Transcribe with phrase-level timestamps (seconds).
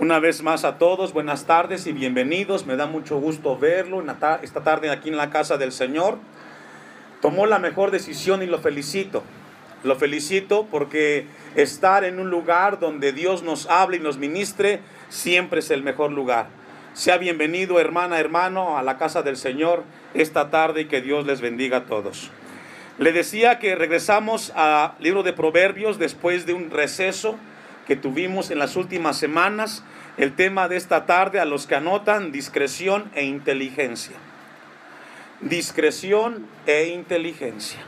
[0.00, 2.66] Una vez más a todos, buenas tardes y bienvenidos.
[2.66, 4.04] Me da mucho gusto verlo
[4.42, 6.18] esta tarde aquí en la casa del Señor.
[7.22, 9.22] Tomó la mejor decisión y lo felicito.
[9.84, 14.80] Lo felicito porque estar en un lugar donde Dios nos hable y nos ministre
[15.10, 16.48] siempre es el mejor lugar.
[16.94, 21.40] Sea bienvenido hermana, hermano, a la casa del Señor esta tarde y que Dios les
[21.40, 22.32] bendiga a todos.
[22.98, 27.36] Le decía que regresamos al libro de Proverbios después de un receso
[27.86, 29.84] que tuvimos en las últimas semanas.
[30.16, 34.16] El tema de esta tarde, a los que anotan, discreción e inteligencia.
[35.40, 37.80] Discreción e inteligencia.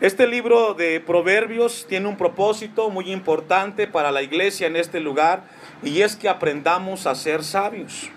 [0.00, 5.44] Este libro de Proverbios tiene un propósito muy importante para la iglesia en este lugar
[5.82, 8.10] y es que aprendamos a ser sabios.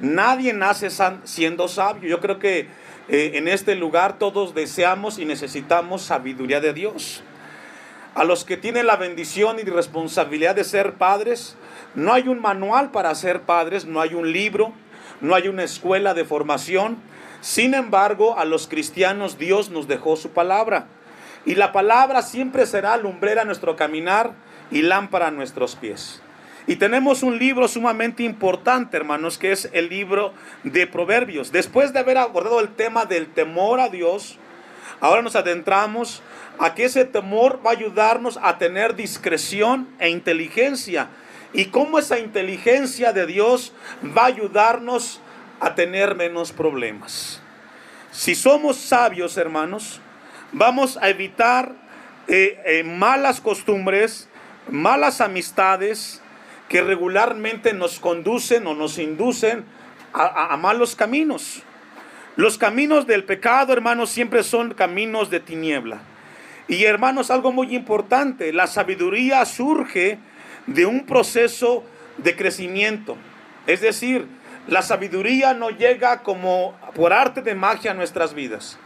[0.00, 0.88] Nadie nace
[1.24, 2.08] siendo sabio.
[2.08, 2.68] Yo creo que
[3.08, 7.22] eh, en este lugar todos deseamos y necesitamos sabiduría de Dios.
[8.18, 11.54] A los que tienen la bendición y responsabilidad de ser padres,
[11.94, 14.72] no hay un manual para ser padres, no hay un libro,
[15.20, 16.96] no hay una escuela de formación.
[17.42, 20.88] Sin embargo, a los cristianos Dios nos dejó su palabra.
[21.46, 24.32] Y la palabra siempre será lumbrera a nuestro caminar
[24.72, 26.20] y lámpara a nuestros pies.
[26.66, 31.52] Y tenemos un libro sumamente importante, hermanos, que es el libro de Proverbios.
[31.52, 34.40] Después de haber abordado el tema del temor a Dios,
[35.00, 36.22] ahora nos adentramos
[36.58, 41.08] a que ese temor va a ayudarnos a tener discreción e inteligencia.
[41.52, 43.72] Y cómo esa inteligencia de Dios
[44.16, 45.20] va a ayudarnos
[45.60, 47.40] a tener menos problemas.
[48.10, 50.00] Si somos sabios, hermanos,
[50.52, 51.72] vamos a evitar
[52.26, 54.28] eh, eh, malas costumbres,
[54.70, 56.20] malas amistades
[56.68, 59.64] que regularmente nos conducen o nos inducen
[60.12, 61.62] a malos caminos.
[62.38, 66.02] Los caminos del pecado, hermanos, siempre son caminos de tiniebla.
[66.68, 70.20] Y hermanos, algo muy importante, la sabiduría surge
[70.68, 71.82] de un proceso
[72.18, 73.16] de crecimiento.
[73.66, 74.28] Es decir,
[74.68, 78.78] la sabiduría no llega como por arte de magia a nuestras vidas.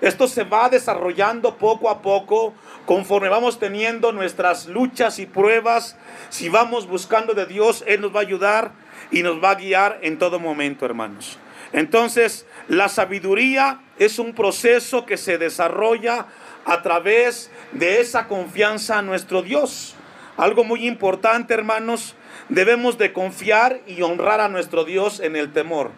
[0.00, 2.54] Esto se va desarrollando poco a poco
[2.86, 5.96] conforme vamos teniendo nuestras luchas y pruebas.
[6.28, 8.70] Si vamos buscando de Dios, Él nos va a ayudar
[9.10, 11.40] y nos va a guiar en todo momento, hermanos.
[11.72, 16.26] Entonces, la sabiduría es un proceso que se desarrolla
[16.64, 19.94] a través de esa confianza a nuestro Dios.
[20.36, 22.14] Algo muy importante, hermanos,
[22.48, 25.90] debemos de confiar y honrar a nuestro Dios en el temor.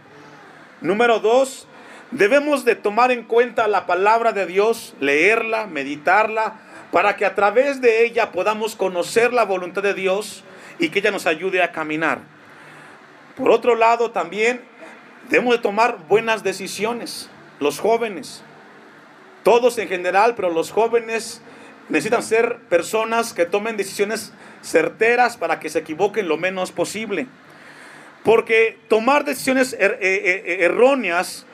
[0.81, 1.67] Número dos,
[2.11, 6.61] debemos de tomar en cuenta la palabra de Dios, leerla, meditarla,
[6.91, 10.45] para que a través de ella podamos conocer la voluntad de Dios
[10.79, 12.21] y que ella nos ayude a caminar.
[13.37, 14.63] Por otro lado, también
[15.31, 17.29] debemos de tomar buenas decisiones,
[17.61, 18.43] los jóvenes
[19.45, 21.41] todos en general, pero los jóvenes
[21.89, 24.33] necesitan ser personas que tomen decisiones
[24.63, 27.29] certeras para que se equivoquen lo menos posible.
[28.25, 31.47] Porque tomar decisiones er, eh, eh, eh, erróneas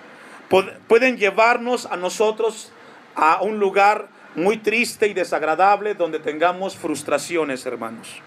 [0.88, 2.72] pueden llevarnos a nosotros
[3.16, 8.20] a un lugar muy triste y desagradable donde tengamos frustraciones, hermanos.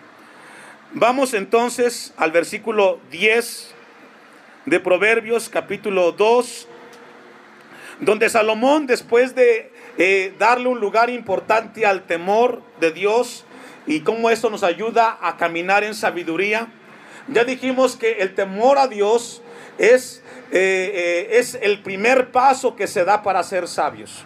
[0.92, 3.73] Vamos entonces al versículo 10
[4.66, 6.68] de Proverbios capítulo 2,
[8.00, 13.46] donde Salomón, después de eh, darle un lugar importante al temor de Dios
[13.86, 16.68] y cómo eso nos ayuda a caminar en sabiduría,
[17.28, 19.42] ya dijimos que el temor a Dios
[19.78, 20.92] es, eh,
[21.32, 24.26] eh, es el primer paso que se da para ser sabios.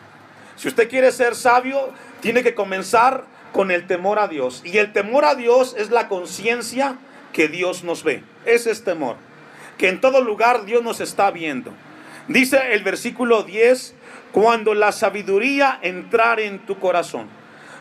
[0.55, 4.61] Si usted quiere ser sabio, tiene que comenzar con el temor a Dios.
[4.63, 6.97] Y el temor a Dios es la conciencia
[7.33, 8.23] que Dios nos ve.
[8.45, 9.26] Ese es temor.
[9.77, 11.71] Que en todo lugar Dios nos está viendo.
[12.27, 13.95] Dice el versículo 10,
[14.31, 17.27] cuando la sabiduría entrar en tu corazón.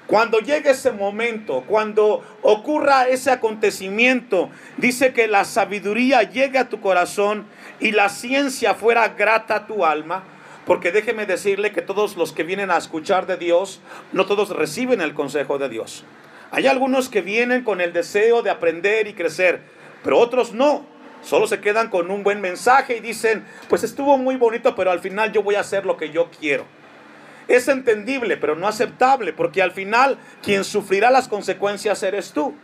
[0.07, 6.81] Cuando llegue ese momento, cuando ocurra ese acontecimiento, dice que la sabiduría llegue a tu
[6.81, 7.47] corazón
[7.81, 10.23] y la ciencia fuera grata a tu alma,
[10.65, 13.81] porque déjeme decirle que todos los que vienen a escuchar de Dios,
[14.13, 16.05] no todos reciben el consejo de Dios.
[16.53, 19.63] Hay algunos que vienen con el deseo de aprender y crecer,
[20.05, 20.87] pero otros no.
[21.23, 25.01] Solo se quedan con un buen mensaje y dicen, pues estuvo muy bonito, pero al
[25.01, 26.65] final yo voy a hacer lo que yo quiero.
[27.49, 32.55] Es entendible, pero no aceptable, porque al final quien sufrirá las consecuencias eres tú.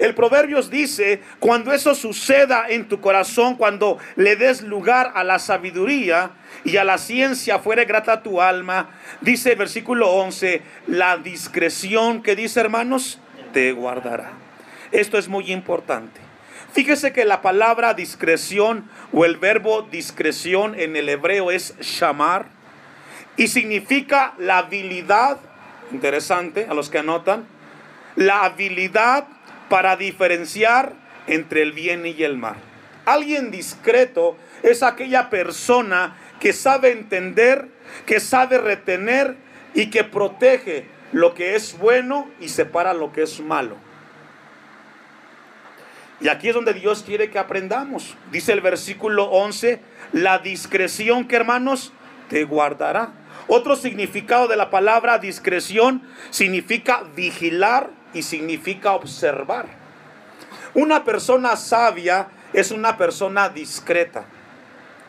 [0.00, 5.38] El Proverbios dice, cuando eso suceda en tu corazón, cuando le des lugar a la
[5.38, 6.30] sabiduría
[6.64, 8.88] y a la ciencia fuere grata tu alma,
[9.20, 13.20] dice el versículo 11, la discreción que dice hermanos,
[13.52, 14.32] te guardará.
[14.90, 16.29] Esto es muy importante.
[16.72, 22.46] Fíjese que la palabra discreción o el verbo discreción en el hebreo es shamar
[23.36, 25.38] y significa la habilidad,
[25.90, 27.46] interesante a los que anotan,
[28.14, 29.26] la habilidad
[29.68, 30.92] para diferenciar
[31.26, 32.56] entre el bien y el mal.
[33.04, 37.68] Alguien discreto es aquella persona que sabe entender,
[38.06, 39.36] que sabe retener
[39.74, 43.76] y que protege lo que es bueno y separa lo que es malo.
[46.20, 48.14] Y aquí es donde Dios quiere que aprendamos.
[48.30, 49.80] Dice el versículo 11,
[50.12, 51.92] la discreción que hermanos
[52.28, 53.12] te guardará.
[53.48, 59.66] Otro significado de la palabra discreción significa vigilar y significa observar.
[60.74, 64.24] Una persona sabia es una persona discreta,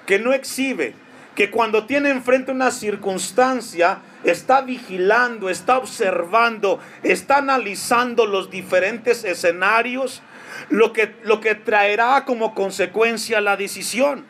[0.06, 0.96] que no exhibe,
[1.36, 10.22] que cuando tiene enfrente una circunstancia, está vigilando, está observando, está analizando los diferentes escenarios,
[10.69, 14.25] lo que, lo que traerá como consecuencia la decisión.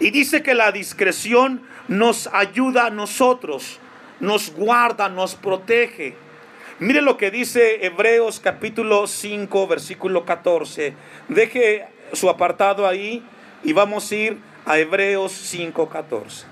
[0.00, 3.78] Y dice que la discreción nos ayuda a nosotros,
[4.20, 6.14] nos guarda, nos protege.
[6.78, 10.94] Mire lo que dice Hebreos capítulo 5, versículo 14.
[11.28, 13.24] Deje su apartado ahí
[13.64, 16.46] y vamos a ir a Hebreos 5, 14.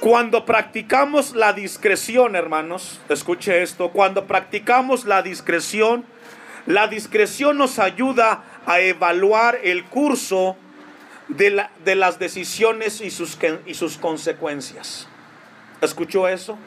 [0.00, 6.04] Cuando practicamos la discreción, hermanos, escuche esto, cuando practicamos la discreción,
[6.66, 10.56] la discreción nos ayuda a evaluar el curso
[11.28, 15.08] de, de las decisiones y sus, y sus consecuencias.
[15.80, 16.58] ¿Escuchó eso?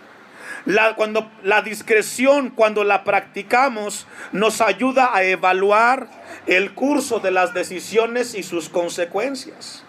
[0.65, 6.09] La, cuando, la discreción, cuando la practicamos, nos ayuda a evaluar
[6.45, 9.83] el curso de las decisiones y sus consecuencias.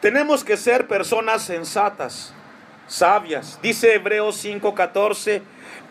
[0.00, 2.32] Tenemos que ser personas sensatas,
[2.86, 3.58] sabias.
[3.62, 5.42] Dice Hebreos 5:14,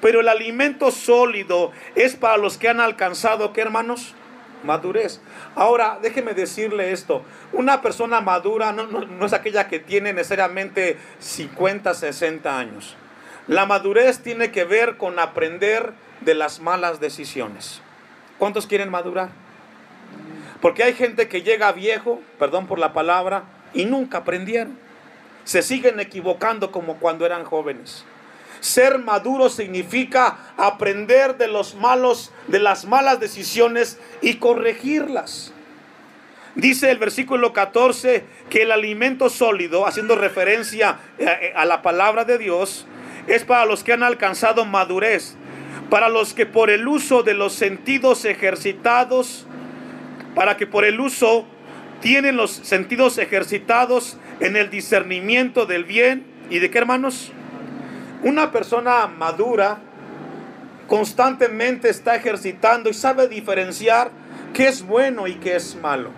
[0.01, 4.15] pero el alimento sólido es para los que han alcanzado, ¿qué hermanos?
[4.63, 5.19] madurez.
[5.55, 12.57] Ahora, déjeme decirle esto, una persona madura no, es aquella que tiene necesariamente 50, 60
[12.57, 12.95] años.
[13.47, 17.81] La madurez tiene que ver con aprender de las malas decisiones.
[18.37, 19.29] ¿Cuántos quieren madurar?
[20.61, 23.43] Porque hay gente que llega viejo, perdón por la palabra,
[23.73, 24.77] y nunca aprendieron.
[25.43, 28.05] Se siguen equivocando como cuando eran jóvenes.
[28.61, 35.51] Ser maduro significa aprender de los malos, de las malas decisiones y corregirlas.
[36.53, 42.23] Dice el versículo 14 que el alimento sólido, haciendo referencia eh, eh, a la palabra
[42.23, 42.85] de Dios,
[43.27, 45.35] es para los que han alcanzado madurez,
[45.89, 49.47] para los que por el uso de los sentidos ejercitados,
[50.35, 51.47] para que por el uso
[51.99, 57.31] tienen los sentidos ejercitados en el discernimiento del bien y de qué hermanos?
[58.23, 59.79] Una persona madura
[60.87, 64.11] constantemente está ejercitando y sabe diferenciar
[64.53, 66.11] qué es bueno y qué es malo.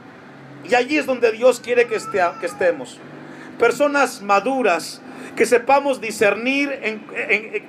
[0.69, 1.97] Y allí es donde Dios quiere que,
[2.39, 2.99] que estemos.
[3.57, 5.01] Personas maduras
[5.37, 6.69] que sepamos discernir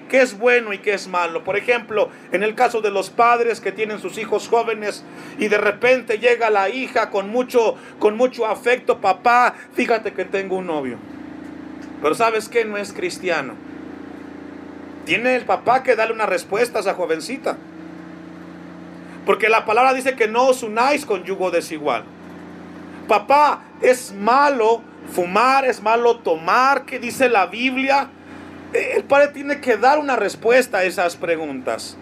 [0.08, 1.44] qué es bueno y qué es malo.
[1.44, 5.04] Por ejemplo, en el caso de los padres que tienen sus hijos jóvenes
[5.38, 10.56] y de repente llega la hija con mucho, con mucho afecto, papá, fíjate que tengo
[10.56, 10.98] un novio.
[12.02, 13.54] Pero sabes que no es cristiano.
[15.04, 17.56] Tiene el papá que darle una respuesta a esa jovencita.
[19.26, 22.04] Porque la palabra dice que no os unáis con yugo desigual.
[23.08, 28.08] Papá, es malo fumar, es malo tomar, ¿qué dice la Biblia?
[28.72, 31.96] El padre tiene que dar una respuesta a esas preguntas.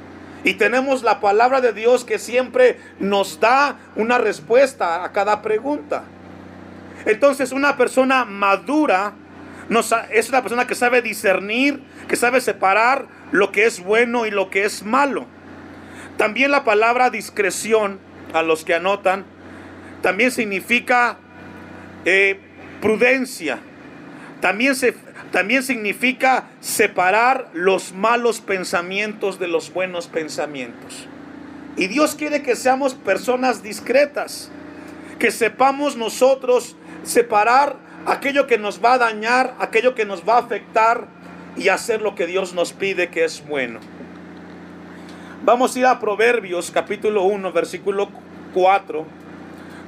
[0.45, 6.05] Y tenemos la palabra de Dios que siempre nos da una respuesta a cada pregunta.
[7.05, 9.15] Entonces una persona madura
[10.11, 14.51] es una persona que sabe discernir, que sabe separar lo que es bueno y lo
[14.51, 15.27] que es malo.
[16.17, 17.99] También la palabra discreción,
[18.33, 19.25] a los que anotan,
[20.03, 21.19] también significa
[22.05, 22.39] eh,
[22.81, 23.59] prudencia.
[24.41, 24.95] También, se,
[25.31, 31.07] también significa separar los malos pensamientos de los buenos pensamientos.
[31.77, 34.51] Y Dios quiere que seamos personas discretas,
[35.19, 40.41] que sepamos nosotros separar aquello que nos va a dañar, aquello que nos va a
[40.41, 41.07] afectar
[41.57, 43.81] y hacer lo que Dios nos pide que es bueno.
[45.45, 48.09] Vamos a ir a Proverbios capítulo 1, versículo
[48.55, 49.05] 4,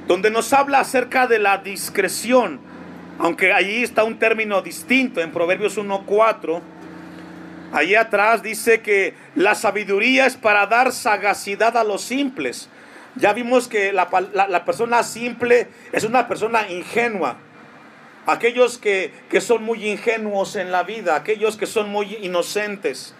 [0.07, 2.59] donde nos habla acerca de la discreción,
[3.19, 6.61] aunque allí está un término distinto en Proverbios 1, 4.
[7.71, 12.69] Allí atrás dice que la sabiduría es para dar sagacidad a los simples.
[13.15, 17.37] Ya vimos que la, la persona simple es una persona ingenua,
[18.25, 23.13] aquellos que, son muy ingenuos en la vida, aquellos que son muy inocentes.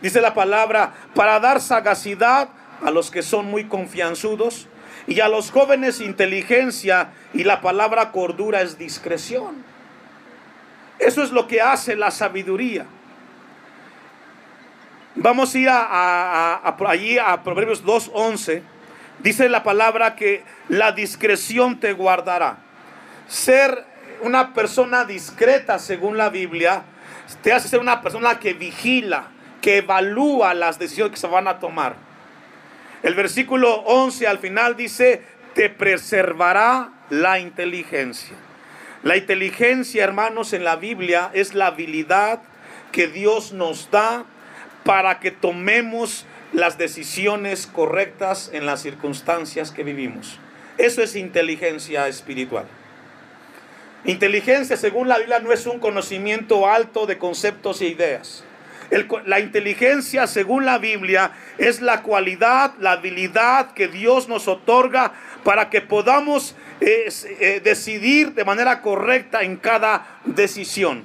[0.00, 2.48] Dice la palabra, para dar sagacidad
[2.84, 4.68] a los que son muy confianzudos
[5.06, 9.64] y a los jóvenes inteligencia y la palabra cordura es discreción.
[10.98, 12.86] Eso es lo que hace la sabiduría.
[15.14, 18.62] Vamos a ir a, allí a Proverbios 2.11,
[19.22, 22.58] Dice la palabra que la discreción te guardará.
[23.28, 23.91] Ser
[24.22, 26.84] una persona discreta según la Biblia
[27.42, 29.28] te hace ser una persona que vigila,
[29.60, 31.96] que evalúa las decisiones que se van a tomar.
[33.02, 35.22] El versículo 11 al final dice,
[35.54, 38.36] te preservará la inteligencia.
[39.02, 42.42] La inteligencia, hermanos, en la Biblia es la habilidad
[42.92, 44.24] que Dios nos da
[44.84, 50.38] para que tomemos las decisiones correctas en las circunstancias que vivimos.
[50.78, 52.66] Eso es inteligencia espiritual.
[54.04, 58.44] Inteligencia, según la Biblia, no es un conocimiento alto de conceptos e ideas.
[59.24, 65.12] la inteligencia, según la Biblia, es la cualidad, la habilidad que Dios nos otorga
[65.44, 71.04] para que podamos eh, decidir de manera correcta en cada decisión.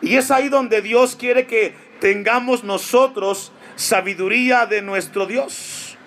[0.00, 5.98] Y es ahí donde Dios quiere que tengamos nosotros sabiduría de nuestro Dios.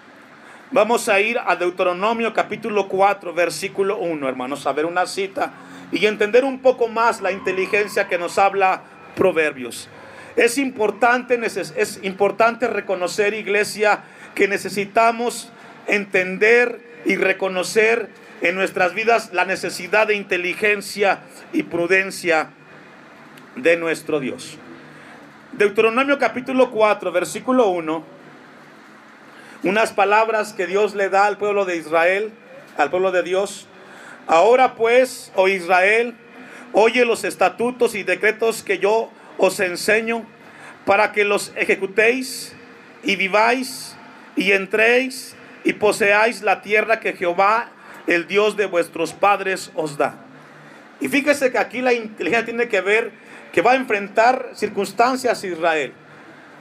[0.72, 5.52] Vamos a ir a Deuteronomio capítulo 4, versículo 1, hermanos, a ver una cita
[5.92, 8.84] y entender un poco más la inteligencia que nos habla
[9.16, 9.90] Proverbios.
[10.36, 14.04] Es importante, es importante reconocer, iglesia,
[14.36, 15.52] que necesitamos
[15.88, 18.10] entender y reconocer
[18.42, 21.20] en nuestras vidas la necesidad de inteligencia
[21.52, 22.52] y prudencia
[23.56, 24.58] de nuestro Dios.
[25.54, 28.04] Deuteronomio capítulo 4, versículo 1,
[29.64, 32.32] unas palabras que Dios le da al pueblo de Israel,
[32.78, 33.68] al pueblo de Dios.
[34.30, 36.14] Ahora pues, oh Israel,
[36.72, 39.10] oye los estatutos y decretos que yo
[39.40, 40.24] os enseño
[40.86, 42.54] para que los ejecutéis
[43.02, 43.98] y viváis
[44.36, 47.72] y entréis y poseáis la tierra que Jehová,
[48.06, 50.20] el Dios de vuestros padres, os da.
[51.02, 53.12] Y fíjese que aquí la inteligencia tiene que ver
[53.52, 55.92] que va a enfrentar circunstancias Israel.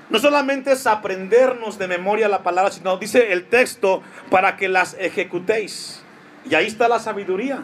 [0.08, 4.96] No solamente es aprendernos de memoria la palabra, sino dice el texto para que las
[4.98, 6.02] ejecutéis.
[6.48, 7.62] Y ahí está la sabiduría.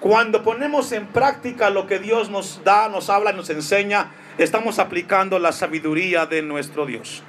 [0.00, 5.38] Cuando ponemos en práctica lo que Dios nos da, nos habla, nos enseña, estamos aplicando
[5.38, 7.22] la sabiduría de nuestro Dios.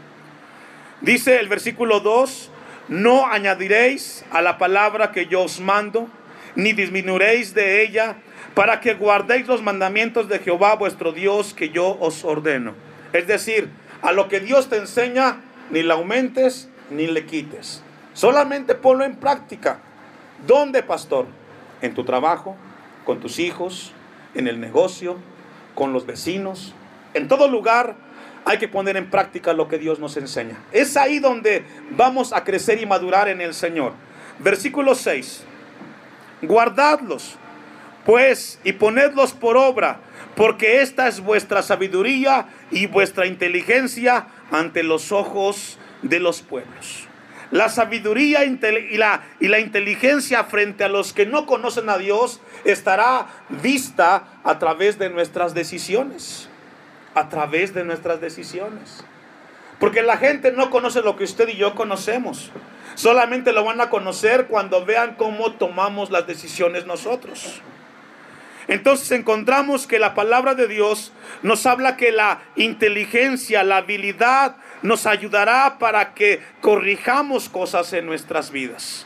[1.02, 2.52] Dice el versículo 2,
[2.90, 6.10] no añadiréis a la palabra que yo os mando,
[6.56, 8.18] ni disminuiréis de ella,
[8.56, 12.74] para que guardéis los mandamientos de Jehová vuestro Dios que yo os ordeno.
[13.14, 13.70] Es decir,
[14.02, 17.82] a lo que Dios te enseña, ni la aumentes ni le quites.
[18.14, 19.80] Solamente ponlo en práctica.
[20.46, 21.26] ¿Dónde, pastor?
[21.82, 22.56] En tu trabajo,
[23.06, 23.92] con tus hijos,
[24.34, 25.18] en el negocio,
[25.74, 26.74] con los vecinos.
[27.14, 27.96] En todo lugar
[28.46, 30.58] hay que poner en práctica lo que Dios nos enseña.
[30.72, 33.94] Es ahí donde vamos a crecer y madurar en el Señor.
[34.40, 35.44] Versículo 6.
[36.42, 37.38] Guardadlos
[38.06, 40.00] pues, y ponedlos por obra,
[40.36, 47.05] porque esta es vuestra sabiduría y vuestra inteligencia ante los ojos de los pueblos.
[47.56, 52.42] La sabiduría y la, y la inteligencia frente a los que no conocen a Dios
[52.66, 56.50] estará vista a través de nuestras decisiones.
[57.14, 59.06] A través de nuestras decisiones.
[59.80, 62.52] Porque la gente no conoce lo que usted y yo conocemos.
[62.96, 67.62] Solamente lo van a conocer cuando vean cómo tomamos las decisiones nosotros.
[68.68, 75.06] Entonces encontramos que la palabra de Dios nos habla que la inteligencia, la habilidad nos
[75.06, 79.06] ayudará para que corrijamos cosas en nuestras vidas.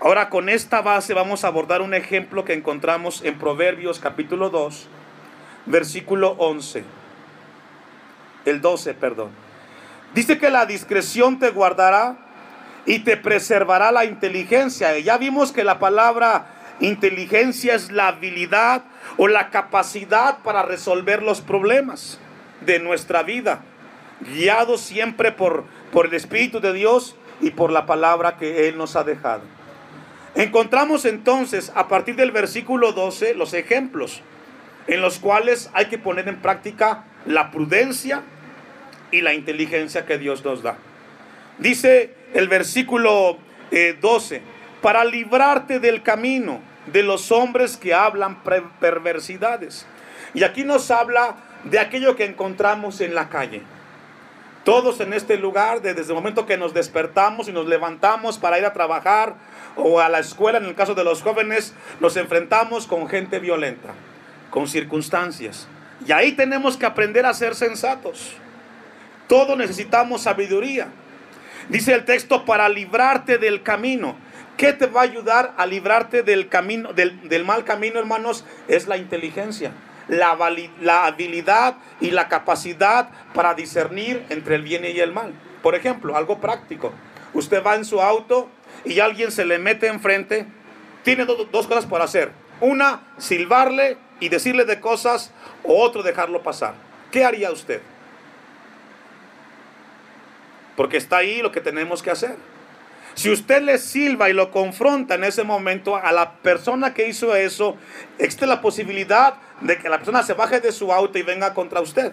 [0.00, 4.88] Ahora con esta base vamos a abordar un ejemplo que encontramos en Proverbios capítulo 2,
[5.66, 6.84] versículo 11.
[8.44, 9.30] El 12, perdón.
[10.14, 12.16] Dice que la discreción te guardará
[12.84, 14.98] y te preservará la inteligencia.
[14.98, 18.82] Ya vimos que la palabra Inteligencia es la habilidad
[19.16, 22.18] o la capacidad para resolver los problemas
[22.60, 23.60] de nuestra vida,
[24.20, 28.96] guiado siempre por, por el Espíritu de Dios y por la palabra que Él nos
[28.96, 29.42] ha dejado.
[30.34, 34.22] Encontramos entonces a partir del versículo 12 los ejemplos
[34.86, 38.22] en los cuales hay que poner en práctica la prudencia
[39.10, 40.76] y la inteligencia que Dios nos da.
[41.58, 43.38] Dice el versículo
[44.00, 44.42] 12, eh,
[44.82, 46.60] para librarte del camino
[46.92, 48.42] de los hombres que hablan
[48.78, 49.86] perversidades.
[50.34, 53.62] Y aquí nos habla de aquello que encontramos en la calle.
[54.66, 58.64] Todos en este lugar, desde el momento que nos despertamos y nos levantamos para ir
[58.64, 59.36] a trabajar
[59.76, 63.90] o a la escuela, en el caso de los jóvenes, nos enfrentamos con gente violenta,
[64.50, 65.68] con circunstancias.
[66.04, 68.32] Y ahí tenemos que aprender a ser sensatos.
[69.28, 70.88] Todos necesitamos sabiduría.
[71.68, 74.16] Dice el texto, para librarte del camino.
[74.56, 78.44] ¿Qué te va a ayudar a librarte del camino, del, mal camino, hermanos?
[78.66, 79.70] Es la inteligencia,
[80.08, 80.30] la,
[81.06, 85.32] habilidad y la capacidad para discernir entre el bien y el mal.
[85.62, 86.92] Por ejemplo, algo práctico.
[87.34, 88.48] Usted va en su auto
[88.84, 90.46] y alguien se le mete enfrente,
[91.02, 92.32] tiene dos cosas por hacer.
[92.60, 95.32] Una, silbarle y decirle de cosas,
[95.62, 96.74] o otro, dejarlo pasar.
[97.10, 97.82] ¿Qué haría usted?
[100.76, 102.36] Porque está ahí lo que tenemos que hacer.
[103.16, 107.34] Si usted le silba y lo confronta en ese momento a la persona que hizo
[107.34, 107.74] eso,
[108.18, 111.80] existe la posibilidad de que la persona se baje de su auto y venga contra
[111.80, 112.12] usted.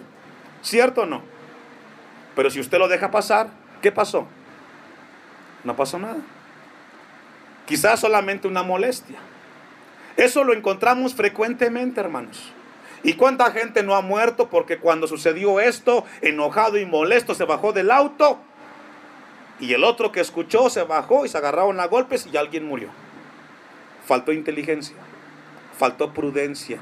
[0.62, 1.22] ¿Cierto o no?
[2.34, 3.48] Pero si usted lo deja pasar,
[3.82, 4.26] ¿qué pasó?
[5.62, 6.22] No pasó nada.
[7.66, 9.18] Quizás solamente una molestia.
[10.16, 12.50] Eso lo encontramos frecuentemente, hermanos.
[13.02, 17.74] ¿Y cuánta gente no ha muerto porque cuando sucedió esto, enojado y molesto, se bajó
[17.74, 18.40] del auto
[19.60, 22.88] y el otro que escuchó se bajó y se agarraron a golpes y alguien murió.
[24.06, 24.96] Faltó inteligencia,
[25.78, 26.78] faltó prudencia.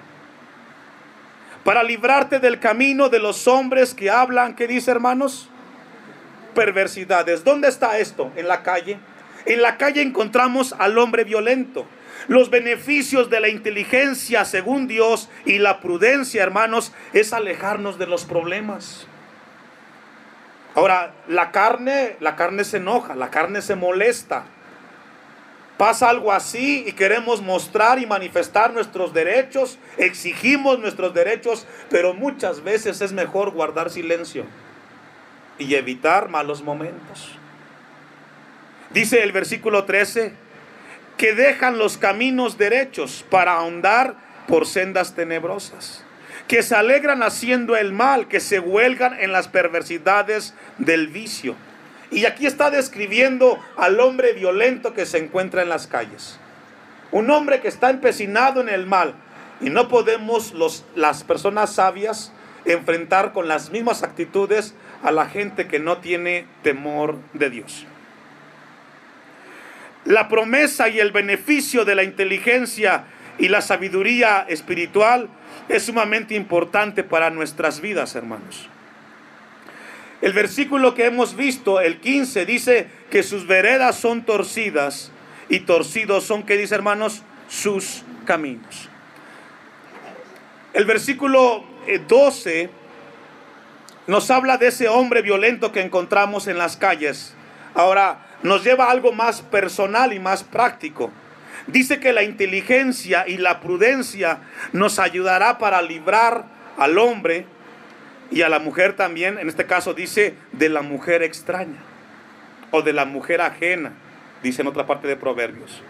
[1.65, 5.49] Para librarte del camino de los hombres que hablan, ¿qué dice hermanos?
[6.55, 7.45] Perversidades.
[7.45, 8.33] ¿Dónde está esto?
[8.35, 8.99] En la calle.
[9.47, 11.87] En la calle encontramos al hombre violento.
[12.29, 18.25] Los beneficios de la inteligencia según Dios y la prudencia, hermanos, es alejarnos de los
[18.25, 19.07] problemas.
[20.75, 24.45] Ahora, la carne, la carne se enoja, la carne se molesta.
[25.77, 32.63] Pasa algo así y queremos mostrar y manifestar nuestros derechos, exigimos nuestros derechos, pero muchas
[32.63, 34.45] veces es mejor guardar silencio
[35.59, 37.37] y evitar malos momentos.
[38.91, 40.35] Dice el versículo 13,
[41.17, 44.15] que dejan los caminos derechos para ahondar
[44.47, 46.02] por sendas tenebrosas
[46.53, 51.57] que se alegran haciendo el mal, que se huelgan en las perversidades del vicio.
[52.11, 56.39] Y aquí está describiendo al hombre violento que se encuentra en las calles.
[57.11, 59.15] Un hombre que está empecinado en el mal.
[59.63, 62.35] Y no podemos los, las personas sabias
[62.67, 67.87] enfrentar con las mismas actitudes a la gente que no tiene temor de Dios.
[70.05, 73.07] La promesa y el beneficio de la inteligencia
[73.39, 75.29] y la sabiduría espiritual
[75.69, 78.69] es sumamente importante para nuestras vidas, hermanos.
[80.21, 85.11] El versículo que hemos visto, el 15, dice que sus veredas son torcidas
[85.49, 87.23] y torcidos son, ¿qué dice hermanos?
[87.49, 88.89] Sus caminos.
[90.73, 91.65] El versículo
[92.09, 92.71] 12 eh,
[94.07, 97.35] nos habla de ese hombre violento que encontramos en las calles.
[97.75, 101.11] Ahora nos lleva a algo más personal y más práctico.
[101.67, 104.41] Dice que la inteligencia y la prudencia
[104.73, 106.45] nos ayudará para librar
[106.77, 107.47] al hombre
[108.31, 111.83] y a la mujer también, en este caso dice de la mujer extraña
[112.71, 113.93] o de la mujer ajena,
[114.43, 115.83] dice en otra parte de Proverbios.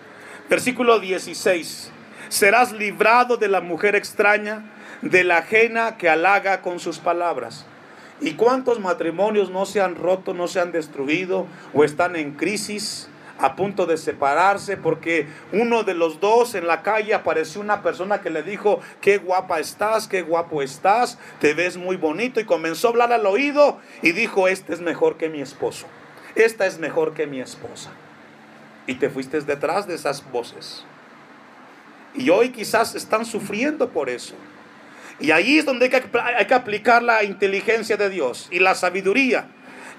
[0.51, 1.91] Versículo 16,
[2.29, 4.65] serás librado de la mujer extraña,
[5.01, 7.65] de la ajena que halaga con sus palabras.
[8.21, 13.09] ¿Y cuántos matrimonios no se han roto, no se han destruido o están en crisis?
[13.43, 18.21] A punto de separarse porque uno de los dos en la calle apareció una persona
[18.21, 22.87] que le dijo, qué guapa estás, qué guapo estás, te ves muy bonito y comenzó
[22.87, 25.87] a hablar al oído y dijo, este es mejor que mi esposo,
[26.37, 27.91] esta es mejor que mi esposa.
[28.87, 30.85] Y te fuiste detrás de esas voces.
[32.15, 34.35] Y hoy quizás están sufriendo por eso.
[35.19, 38.77] Y ahí es donde hay que, hay que aplicar la inteligencia de Dios y la
[38.77, 39.49] sabiduría.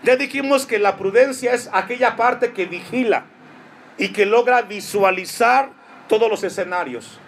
[0.04, 3.26] Ya dijimos que la prudencia es aquella parte que vigila
[3.98, 5.70] y que logra visualizar
[6.08, 7.20] todos los escenarios.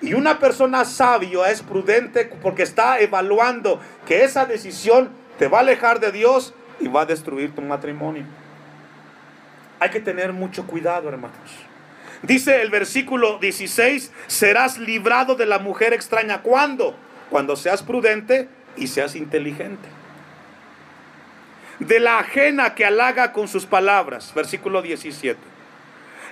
[0.00, 5.60] Y una persona sabio es prudente porque está evaluando que esa decisión te va a
[5.62, 8.24] alejar de Dios y va a destruir tu matrimonio.
[9.80, 11.38] Hay que tener mucho cuidado, hermanos.
[12.22, 16.42] Dice el versículo 16, serás librado de la mujer extraña.
[16.42, 16.96] ¿Cuándo?
[17.30, 19.88] Cuando seas prudente y seas inteligente.
[21.80, 24.32] De la ajena que halaga con sus palabras.
[24.34, 25.53] Versículo 17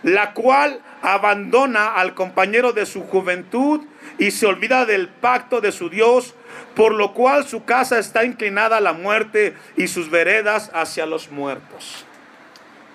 [0.02, 3.82] la cual abandona al compañero de su juventud
[4.18, 6.34] y se olvida del pacto de su Dios,
[6.74, 11.30] por lo cual su casa está inclinada a la muerte y sus veredas hacia los
[11.30, 12.04] muertos.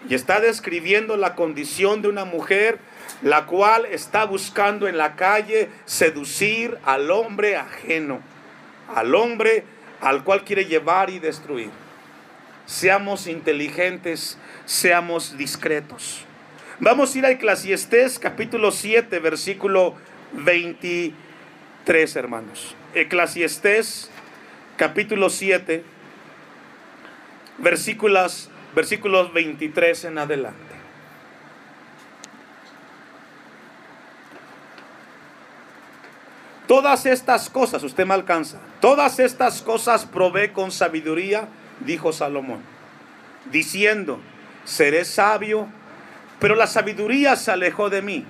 [0.09, 2.79] Y está describiendo la condición de una mujer
[3.21, 8.19] la cual está buscando en la calle seducir al hombre ajeno,
[8.93, 9.63] al hombre
[10.01, 11.71] al cual quiere llevar y destruir.
[12.65, 16.26] Seamos inteligentes, seamos discretos.
[16.79, 19.95] Vamos a ir a Eclesiastés capítulo 7, versículo
[20.33, 22.75] 23, hermanos.
[22.93, 24.11] Eclesiastés
[24.75, 25.83] capítulo 7,
[27.57, 30.75] versículos, versículos 23 en adelante.
[36.67, 41.47] Todas estas cosas, usted me alcanza, todas estas cosas provee con sabiduría,
[41.79, 42.61] dijo Salomón,
[43.51, 44.19] diciendo,
[44.63, 45.67] seré sabio
[46.39, 48.25] pero la sabiduría se alejó de mí.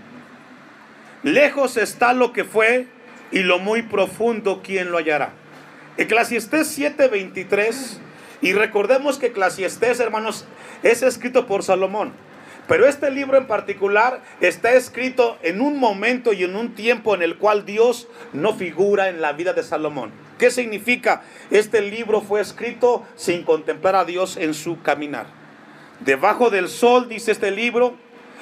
[1.24, 2.88] Lejos está lo que fue
[3.32, 5.34] y lo muy profundo, ¿quién lo hallará?
[5.98, 8.00] Eclesiastés 7:23,
[8.42, 10.46] y recordemos que Eclesiastés, hermanos,
[10.84, 12.14] es escrito por Salomón.
[12.68, 17.22] Pero este libro en particular está escrito en un momento y en un tiempo en
[17.22, 20.12] el cual Dios no figura en la vida de Salomón.
[20.38, 21.24] ¿Qué significa?
[21.50, 25.37] Este libro fue escrito sin contemplar a Dios en su caminar.
[26.00, 27.98] Debajo del sol, dice este libro,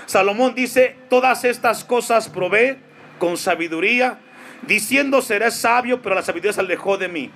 [0.05, 2.77] Salomón dice, todas estas cosas probé
[3.17, 4.19] con sabiduría,
[4.63, 7.31] diciendo seré sabio, pero la sabiduría se alejó de mí.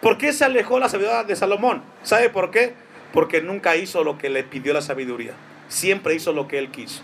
[0.00, 1.82] ¿Por qué se alejó la sabiduría de Salomón?
[2.02, 2.74] ¿Sabe por qué?
[3.12, 5.32] Porque nunca hizo lo que le pidió la sabiduría.
[5.68, 7.02] Siempre hizo lo que él quiso.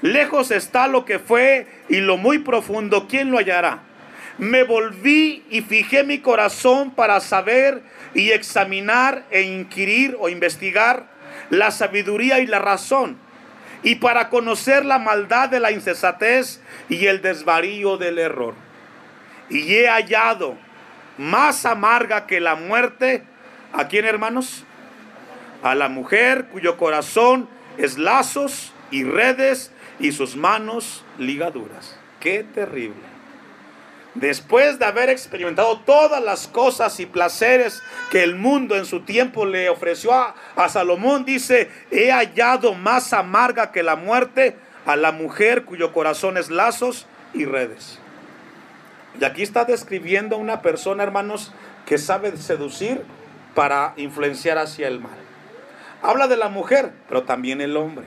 [0.00, 3.82] Lejos está lo que fue y lo muy profundo, ¿quién lo hallará?
[4.38, 7.82] Me volví y fijé mi corazón para saber
[8.14, 11.13] y examinar e inquirir o investigar
[11.50, 13.18] la sabiduría y la razón,
[13.82, 18.54] y para conocer la maldad de la insensatez y el desvarío del error.
[19.50, 20.56] Y he hallado
[21.18, 23.24] más amarga que la muerte,
[23.72, 24.64] ¿a quién hermanos?
[25.62, 31.98] A la mujer cuyo corazón es lazos y redes y sus manos ligaduras.
[32.20, 33.13] Qué terrible
[34.14, 39.44] después de haber experimentado todas las cosas y placeres que el mundo en su tiempo
[39.44, 40.34] le ofreció a,
[40.68, 46.50] Salomón, dice, he hallado más amarga que la muerte a la mujer cuyo corazón es
[46.50, 47.98] lazos y redes.
[49.20, 51.52] Y aquí está describiendo una persona, hermanos,
[51.86, 53.02] que sabe seducir
[53.54, 55.18] para influenciar hacia el mal.
[56.02, 58.04] Habla de la mujer, pero también el hombre.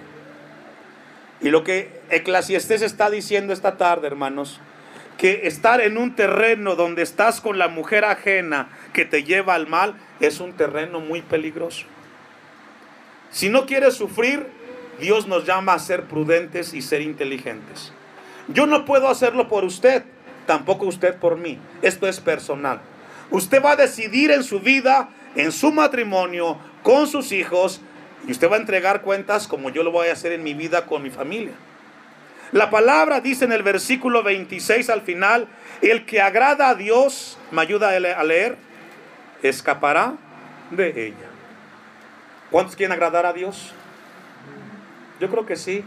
[1.41, 4.59] Y lo que Eclesiastés está diciendo esta tarde, hermanos,
[5.17, 9.67] que estar en un terreno donde estás con la mujer ajena que te lleva al
[9.67, 11.85] mal es un terreno muy peligroso.
[13.31, 14.47] Si no quieres sufrir,
[14.99, 17.91] Dios nos llama a ser prudentes y ser inteligentes.
[18.47, 20.03] Yo no puedo hacerlo por usted,
[20.45, 21.59] tampoco usted por mí.
[21.81, 22.79] Esto es personal.
[23.29, 27.81] Usted va a decidir en su vida, en su matrimonio, con sus hijos,
[28.25, 30.85] y usted va a entregar cuentas como yo lo voy a hacer en mi vida
[30.85, 31.53] con mi familia.
[32.51, 35.47] La palabra dice en el versículo 26 al final,
[35.81, 38.57] el que agrada a Dios, me ayuda a leer,
[39.43, 40.13] escapará
[40.71, 41.27] de ella.
[42.49, 43.73] ¿Cuántos quieren agradar a Dios?
[45.19, 45.83] Yo creo que sí.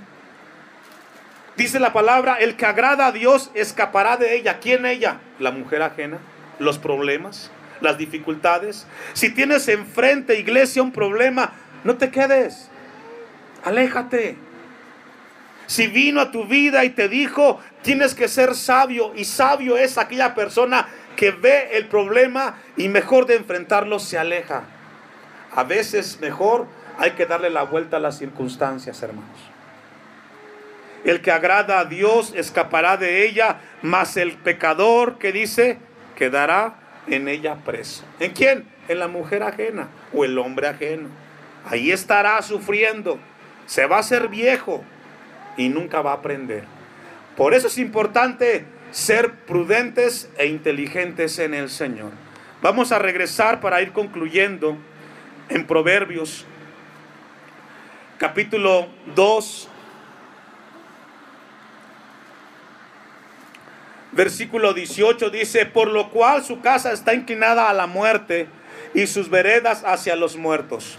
[1.56, 4.58] Dice la palabra, el que agrada a Dios escapará de ella.
[4.60, 5.20] ¿Quién ella?
[5.38, 6.18] La mujer ajena,
[6.58, 8.86] los problemas, las dificultades.
[9.14, 11.52] Si tienes enfrente, iglesia, un problema,
[11.84, 12.68] no te quedes.
[13.64, 14.49] Aléjate.
[15.70, 19.98] Si vino a tu vida y te dijo, tienes que ser sabio, y sabio es
[19.98, 24.64] aquella persona que ve el problema y mejor de enfrentarlo se aleja.
[25.54, 26.66] A veces mejor
[26.98, 29.38] hay que darle la vuelta a las circunstancias, hermanos.
[31.04, 35.78] El que agrada a Dios escapará de ella, mas el pecador que dice
[36.16, 38.02] quedará en ella preso.
[38.18, 38.66] ¿En quién?
[38.88, 41.10] En la mujer ajena o el hombre ajeno.
[41.64, 43.20] Ahí estará sufriendo.
[43.66, 44.82] Se va a hacer viejo
[45.56, 46.64] y nunca va a aprender.
[47.36, 52.12] Por eso es importante ser prudentes e inteligentes en el Señor.
[52.62, 54.76] Vamos a regresar para ir concluyendo
[55.48, 56.46] en Proverbios
[58.20, 59.68] capítulo 2,
[64.12, 68.46] versículo 18 dice, por lo cual su casa está inclinada a la muerte
[68.92, 70.98] y sus veredas hacia los muertos.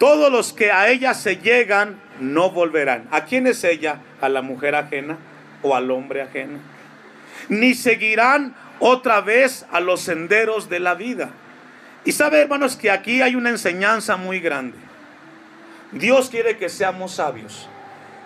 [0.00, 3.06] Todos los que a ella se llegan no volverán.
[3.10, 4.00] ¿A quién es ella?
[4.22, 5.18] ¿A la mujer ajena
[5.60, 6.58] o al hombre ajeno?
[7.50, 11.28] Ni seguirán otra vez a los senderos de la vida.
[12.06, 14.78] Y sabe, hermanos, que aquí hay una enseñanza muy grande.
[15.92, 17.68] Dios quiere que seamos sabios.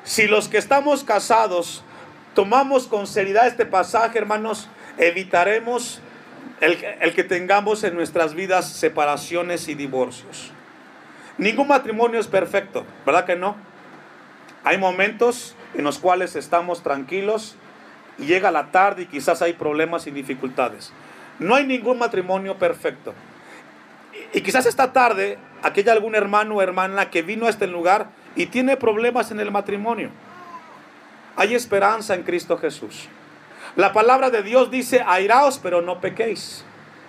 [0.05, 1.83] Si los que estamos casados
[2.37, 6.01] tomamos con seriedad este pasaje, hermanos, evitaremos
[6.61, 10.53] el, el que tengamos en nuestras vidas separaciones y divorcios.
[11.37, 13.57] Ningún matrimonio es perfecto, ¿verdad que no?
[14.63, 17.57] Hay momentos en los cuales estamos tranquilos
[18.19, 20.93] y llega la tarde y quizás hay problemas y dificultades.
[21.39, 23.13] No hay ningún matrimonio perfecto.
[24.33, 28.07] Y quizás esta tarde aquí hay algún hermano o hermana que vino a este lugar
[28.37, 30.11] y tiene problemas en el matrimonio.
[31.37, 33.09] Hay esperanza en Cristo Jesús.
[33.75, 36.65] La palabra de Dios dice, airaos pero no pequéis.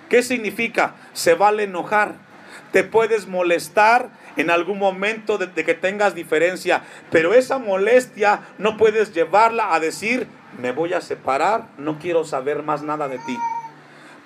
[0.08, 0.94] ¿Qué significa?
[1.12, 2.14] Se vale enojar
[2.72, 9.14] te puedes molestar en algún momento de, que tengas diferencia, pero esa molestia no puedes
[9.14, 10.26] llevarla a decir,
[10.60, 13.38] me voy a separar, no quiero saber más nada de ti.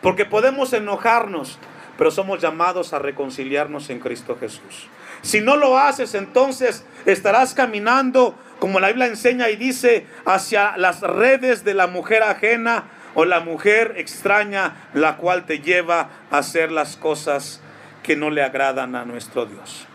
[0.03, 1.59] Porque podemos enojarnos,
[1.97, 4.89] pero somos llamados a reconciliarnos en Cristo Jesús.
[5.23, 11.03] Si no lo haces, entonces estarás caminando, como la Biblia enseña y dice, hacia las
[11.03, 16.73] redes de la mujer ajena o la mujer extraña, la cual te lleva a hacer
[16.73, 17.61] las cosas
[18.03, 19.87] que no le agradan a nuestro Dios.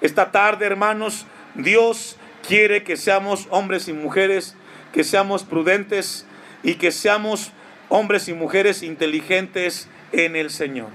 [0.00, 2.16] Esta tarde, hermanos, Dios
[2.46, 4.56] quiere que seamos hombres y mujeres,
[4.92, 6.26] que seamos prudentes
[6.62, 7.52] y que seamos
[7.88, 10.88] hombres y mujeres inteligentes en el Señor.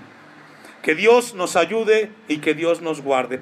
[0.81, 3.41] Que Dios nos ayude y que Dios nos guarde.